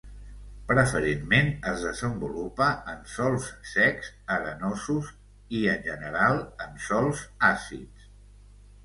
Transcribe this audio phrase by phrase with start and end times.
[0.69, 5.11] Preferentment es desenvolupa en sòls secs, arenosos
[5.59, 8.09] i en general en sòls àcids.